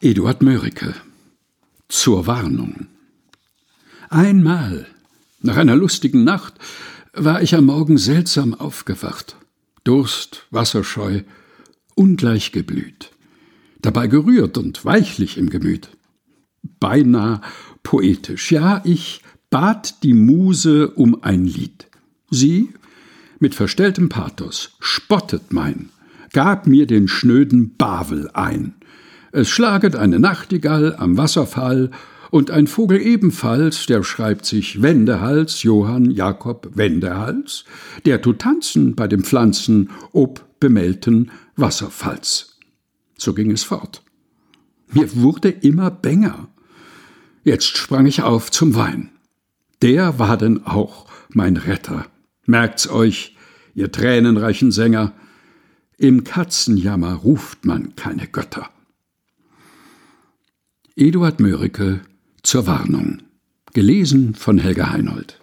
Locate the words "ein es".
28.32-29.48